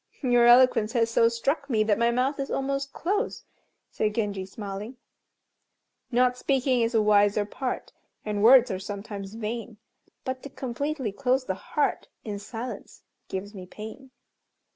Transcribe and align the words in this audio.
"Your 0.23 0.47
eloquence 0.47 0.93
has 0.93 1.11
so 1.11 1.29
struck 1.29 1.69
me 1.69 1.83
that 1.83 1.99
my 1.99 2.09
mouth 2.09 2.39
is 2.39 2.49
almost 2.49 2.91
closed," 2.91 3.45
said 3.91 4.15
Genji, 4.15 4.47
smiling 4.47 4.97
"Not 6.09 6.35
speaking 6.35 6.81
is 6.81 6.95
a 6.95 7.01
wiser 7.03 7.45
part, 7.45 7.93
And 8.25 8.41
words 8.41 8.71
are 8.71 8.79
sometimes 8.79 9.35
vain, 9.35 9.77
But 10.25 10.41
to 10.41 10.49
completely 10.49 11.11
close 11.11 11.45
the 11.45 11.53
heart 11.53 12.07
In 12.23 12.39
silence, 12.39 13.03
gives 13.27 13.53
me 13.53 13.67
pain." 13.67 14.09